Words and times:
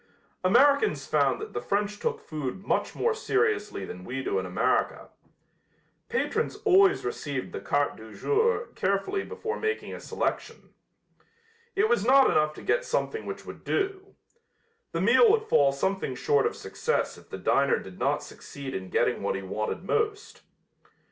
Americans 0.43 1.05
found 1.05 1.39
that 1.39 1.53
the 1.53 1.61
French 1.61 1.99
took 1.99 2.19
food 2.19 2.65
much 2.65 2.95
more 2.95 3.13
seriously 3.13 3.85
than 3.85 4.03
we 4.03 4.23
do 4.23 4.39
in 4.39 4.47
America. 4.47 5.09
Patrons 6.09 6.55
always 6.65 7.05
reviewed 7.05 7.51
the 7.51 7.59
carte 7.59 7.97
du 7.97 8.11
jour 8.11 8.69
carefully 8.73 9.23
before 9.23 9.59
making 9.59 9.93
a 9.93 9.99
selection. 9.99 10.73
It 11.75 11.87
was 11.87 12.03
not 12.03 12.31
enough 12.31 12.55
to 12.55 12.63
get 12.63 12.83
something 12.83 13.27
which 13.27 13.45
would 13.45 13.63
do. 13.63 14.15
The 14.91 15.01
meal 15.01 15.29
would 15.29 15.43
fall 15.43 15.71
something 15.71 16.15
short 16.15 16.47
of 16.47 16.55
success 16.55 17.15
if 17.19 17.29
the 17.29 17.37
diner 17.37 17.77
did 17.77 17.99
not 17.99 18.23
succeed 18.23 18.73
in 18.73 18.89
getting 18.89 19.21
what 19.21 19.35
he 19.35 19.43
wanted 19.43 19.83
most. 19.83 20.41